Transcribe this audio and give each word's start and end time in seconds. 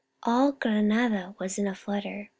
All 0.23 0.53
Granada 0.53 1.35
was 1.37 1.59
in 1.59 1.67
a 1.67 1.75
flutter 1.75 2.29